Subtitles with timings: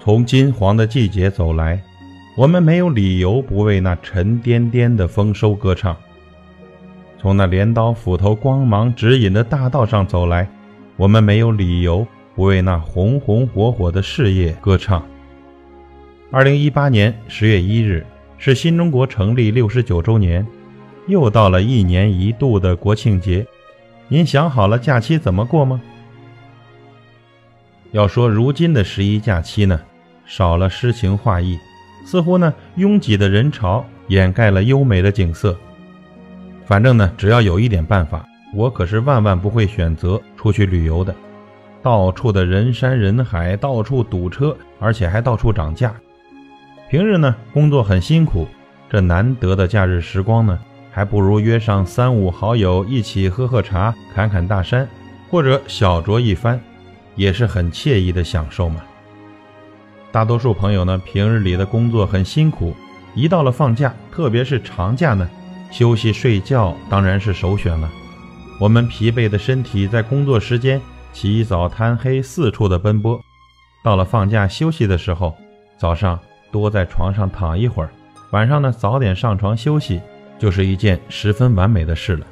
[0.00, 1.80] 从金黄的季节走来，
[2.36, 5.94] 我们没有理由不为那沉甸甸的丰收歌唱；
[7.18, 10.48] 从那镰刀斧头光芒指引的大道上走来，
[10.96, 15.06] 我们没有理由不为那红红火火的事业歌唱。
[16.34, 18.06] 二零一八年十月一日
[18.38, 20.46] 是新中国成立六十九周年，
[21.06, 23.46] 又到了一年一度的国庆节，
[24.08, 25.78] 您想好了假期怎么过吗？
[27.90, 29.78] 要说如今的十一假期呢？
[30.24, 31.58] 少了诗情画意，
[32.06, 35.54] 似乎呢拥挤的人潮掩盖了优美的景色。
[36.64, 41.14] 反正呢，只要有一点办法，我可是万万不会选择出去旅游的。
[41.82, 45.94] 到处的人山人海，到处堵车，而且还到处涨价。
[46.92, 48.46] 平日呢工作很辛苦，
[48.90, 50.58] 这难得的假日时光呢，
[50.90, 54.86] 还不如约上三五好友一起喝喝茶、侃侃大山，
[55.30, 56.60] 或者小酌一番，
[57.16, 58.82] 也是很惬意的享受嘛。
[60.10, 62.76] 大多数朋友呢，平日里的工作很辛苦，
[63.14, 65.26] 一到了放假，特别是长假呢，
[65.70, 67.90] 休息睡觉当然是首选了。
[68.60, 70.78] 我们疲惫的身体在工作时间
[71.10, 73.18] 起早贪黑，四处的奔波，
[73.82, 75.34] 到了放假休息的时候，
[75.78, 76.20] 早上
[76.52, 77.90] 多在床上躺一会儿，
[78.30, 80.00] 晚上呢早点上床休息，
[80.38, 82.26] 就是一件十分完美的事了。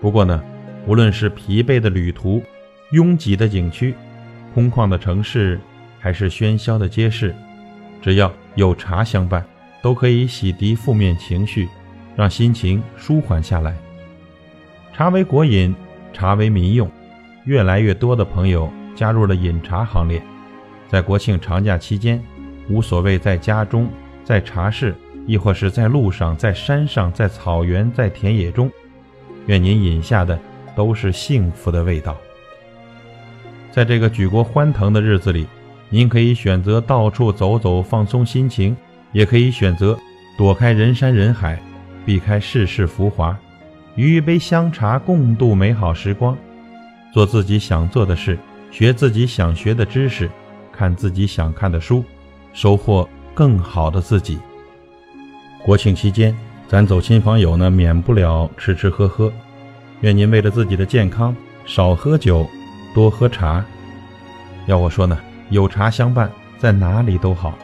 [0.00, 0.40] 不过呢，
[0.86, 2.40] 无论是疲惫的旅途，
[2.92, 3.94] 拥挤的景区，
[4.54, 5.58] 空旷的城市。
[5.98, 7.34] 还是喧嚣的街市，
[8.02, 9.42] 只要有茶相伴，
[9.80, 11.66] 都可以洗涤负面情绪，
[12.14, 13.74] 让心情舒缓下来。
[14.92, 15.74] 茶为国饮，
[16.12, 16.90] 茶为民用，
[17.46, 20.22] 越来越多的朋友加入了饮茶行列。
[20.90, 22.22] 在国庆长假期间，
[22.68, 23.88] 无所谓在家中、
[24.24, 24.94] 在茶室，
[25.26, 28.70] 亦或是在路上、在山上、在草原、在田野中，
[29.46, 30.38] 愿您饮下的
[30.74, 32.16] 都是幸福的味道。
[33.70, 35.46] 在这个举国欢腾的日子里。
[35.90, 38.76] 您可以选择到处走走放松心情，
[39.12, 39.96] 也可以选择
[40.36, 41.62] 躲开人山人海，
[42.04, 43.38] 避开世事浮华，
[43.94, 46.36] 与一杯香茶共度美好时光，
[47.12, 48.36] 做自己想做的事，
[48.72, 50.28] 学自己想学的知识，
[50.72, 52.04] 看自己想看的书，
[52.54, 54.38] 收获更好的自己。
[55.62, 56.34] 国庆期间，
[56.68, 59.30] 咱走亲访友呢，免不了吃吃喝喝。
[60.00, 61.34] 愿您为了自己的健康，
[61.66, 62.46] 少喝酒，
[62.94, 63.64] 多喝茶。
[64.66, 65.18] 要我说呢？
[65.50, 67.58] 有茶相伴，在哪里都好。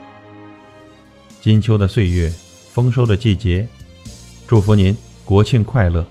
[1.40, 2.30] 金秋的岁月，
[2.72, 3.66] 丰收的季节，
[4.46, 6.04] 祝福您国庆快乐，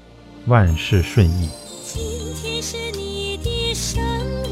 [0.47, 1.50] 万事顺意。
[1.84, 2.01] 今
[2.35, 4.03] 天是你的生
[4.44, 4.48] 日。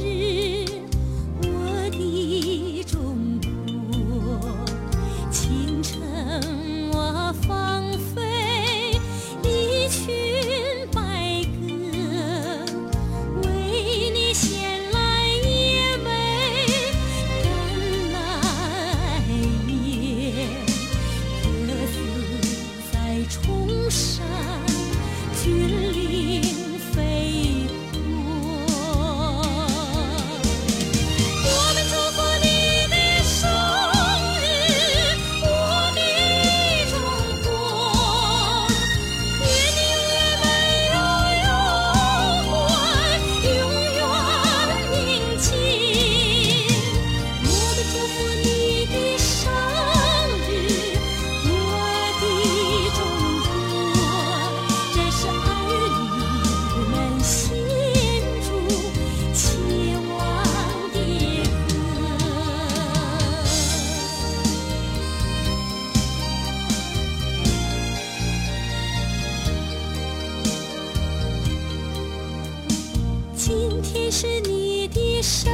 [74.19, 75.47] 是你的生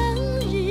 [0.49, 0.62] 日。